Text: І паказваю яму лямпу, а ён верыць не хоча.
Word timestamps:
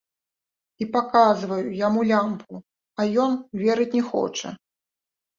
І 0.83 0.85
паказваю 0.93 1.67
яму 1.87 2.05
лямпу, 2.11 2.53
а 3.03 3.05
ён 3.25 3.31
верыць 3.63 3.87
не 3.99 4.03
хоча. 4.09 4.49